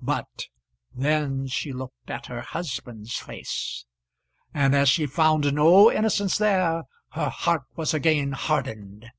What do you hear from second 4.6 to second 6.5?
as she found no innocence